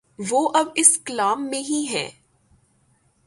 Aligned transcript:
وہ 0.29 0.49
اب 0.53 0.67
اس 0.75 0.97
کلام 1.05 1.49
میں 1.49 1.59
ہی 1.59 1.85
ہے۔ 1.91 2.09